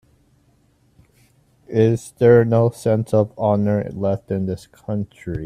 Is 1.67 2.13
there 2.17 2.43
no 2.43 2.71
sense 2.71 3.13
of 3.13 3.33
honor 3.37 3.87
left 3.93 4.31
in 4.31 4.47
this 4.47 4.65
country? 4.65 5.37